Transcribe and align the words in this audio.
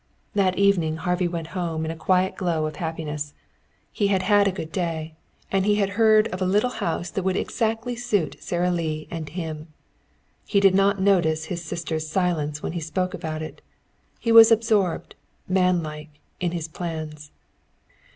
That 0.33 0.57
evening 0.57 0.95
Harvey 0.97 1.27
went 1.27 1.49
home 1.53 1.85
in 1.85 1.91
a 1.91 1.95
quiet 1.95 2.35
glow 2.35 2.65
of 2.65 2.77
happiness. 2.77 3.35
He 3.91 4.07
had 4.07 4.23
had 4.23 4.47
a 4.47 4.51
good 4.51 4.71
day. 4.71 5.13
And 5.51 5.63
he 5.63 5.75
had 5.75 5.89
heard 5.89 6.27
of 6.29 6.41
a 6.41 6.45
little 6.47 6.71
house 6.71 7.11
that 7.11 7.21
would 7.21 7.37
exactly 7.37 7.95
suit 7.95 8.37
Sara 8.41 8.71
Lee 8.71 9.07
and 9.11 9.29
him. 9.29 9.67
He 10.43 10.59
did 10.59 10.73
not 10.73 10.99
notice 10.99 11.45
his 11.53 11.63
sister's 11.63 12.07
silence 12.07 12.63
when 12.63 12.71
he 12.71 12.79
spoke 12.79 13.13
about 13.13 13.43
it. 13.43 13.61
He 14.19 14.31
was 14.31 14.51
absorbed, 14.51 15.13
manlike, 15.47 16.09
in 16.39 16.49
his 16.49 16.67
plans. 16.67 17.29